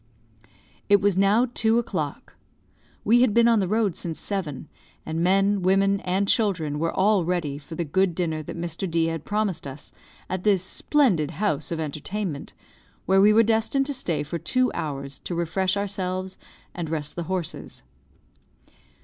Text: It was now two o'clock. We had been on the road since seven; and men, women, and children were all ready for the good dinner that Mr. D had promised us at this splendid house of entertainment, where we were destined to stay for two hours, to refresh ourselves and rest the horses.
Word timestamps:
It 0.89 0.99
was 0.99 1.15
now 1.15 1.47
two 1.53 1.77
o'clock. 1.77 2.33
We 3.05 3.21
had 3.21 3.35
been 3.35 3.47
on 3.47 3.59
the 3.59 3.67
road 3.67 3.95
since 3.95 4.19
seven; 4.19 4.67
and 5.05 5.21
men, 5.21 5.61
women, 5.61 5.99
and 5.99 6.27
children 6.27 6.79
were 6.79 6.91
all 6.91 7.23
ready 7.23 7.59
for 7.59 7.75
the 7.75 7.83
good 7.85 8.15
dinner 8.15 8.41
that 8.41 8.57
Mr. 8.59 8.89
D 8.89 9.05
had 9.09 9.25
promised 9.25 9.67
us 9.67 9.91
at 10.27 10.43
this 10.43 10.63
splendid 10.63 11.29
house 11.29 11.69
of 11.71 11.79
entertainment, 11.79 12.53
where 13.05 13.21
we 13.21 13.31
were 13.31 13.43
destined 13.43 13.85
to 13.85 13.93
stay 13.93 14.23
for 14.23 14.39
two 14.39 14.71
hours, 14.73 15.19
to 15.19 15.35
refresh 15.35 15.77
ourselves 15.77 16.35
and 16.73 16.89
rest 16.89 17.15
the 17.15 17.23
horses. 17.29 17.83